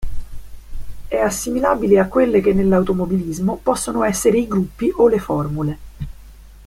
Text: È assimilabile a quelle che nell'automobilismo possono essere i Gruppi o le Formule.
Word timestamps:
È 1.07 1.15
assimilabile 1.15 1.99
a 1.99 2.07
quelle 2.07 2.41
che 2.41 2.53
nell'automobilismo 2.53 3.59
possono 3.61 4.03
essere 4.03 4.39
i 4.39 4.47
Gruppi 4.47 4.91
o 4.95 5.07
le 5.07 5.19
Formule. 5.19 5.77